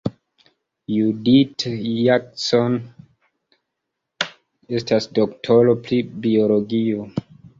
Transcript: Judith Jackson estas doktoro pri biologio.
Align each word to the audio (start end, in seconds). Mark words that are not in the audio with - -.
Judith 0.93 1.65
Jackson 2.05 2.77
estas 4.79 5.09
doktoro 5.21 5.77
pri 5.89 6.03
biologio. 6.25 7.07